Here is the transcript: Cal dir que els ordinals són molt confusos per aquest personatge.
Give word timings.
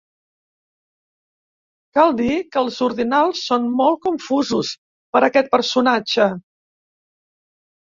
Cal 1.97 2.15
dir 2.21 2.37
que 2.55 2.63
els 2.63 2.79
ordinals 2.87 3.43
són 3.51 3.69
molt 3.83 4.01
confusos 4.07 4.73
per 5.19 5.23
aquest 5.31 5.55
personatge. 5.55 6.29